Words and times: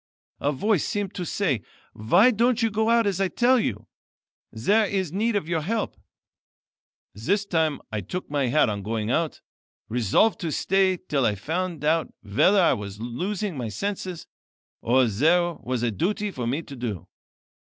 A 0.39 0.51
voice 0.51 0.83
seemed 0.83 1.13
to 1.13 1.25
say: 1.27 1.61
'Why 1.93 2.31
don't 2.31 2.63
you 2.63 2.71
go 2.71 2.89
out 2.89 3.05
as 3.05 3.21
I 3.21 3.27
tell 3.27 3.59
you? 3.59 3.85
There 4.51 4.87
is 4.87 5.11
need 5.11 5.35
of 5.35 5.47
your 5.47 5.61
help.' 5.61 5.95
This 7.13 7.45
time 7.45 7.79
I 7.91 8.01
took 8.01 8.27
my 8.27 8.47
hat 8.47 8.67
on 8.67 8.81
going 8.81 9.11
out, 9.11 9.41
resolved 9.89 10.39
to 10.39 10.51
stay 10.51 10.97
till 10.97 11.23
I 11.23 11.35
found 11.35 11.85
out 11.85 12.11
whether 12.23 12.59
I 12.59 12.73
was 12.73 12.99
losing 12.99 13.55
my 13.55 13.69
senses, 13.69 14.25
or 14.81 15.05
there 15.05 15.53
was 15.61 15.83
a 15.83 15.91
duty 15.91 16.31
for 16.31 16.47
me 16.47 16.63
to 16.63 16.75
do. 16.75 17.07